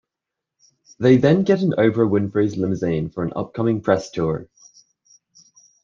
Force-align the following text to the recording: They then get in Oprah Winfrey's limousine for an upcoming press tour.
They 0.97 1.17
then 1.17 1.43
get 1.43 1.61
in 1.61 1.73
Oprah 1.77 2.09
Winfrey's 2.09 2.57
limousine 2.57 3.11
for 3.11 3.23
an 3.23 3.33
upcoming 3.35 3.81
press 3.81 4.09
tour. 4.09 4.47